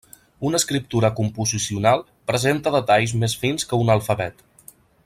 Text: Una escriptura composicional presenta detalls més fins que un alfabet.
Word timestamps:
Una 0.47 0.59
escriptura 0.61 1.11
composicional 1.19 2.03
presenta 2.33 2.75
detalls 2.79 3.17
més 3.25 3.39
fins 3.45 3.71
que 3.73 3.81
un 3.85 3.97
alfabet. 3.99 4.47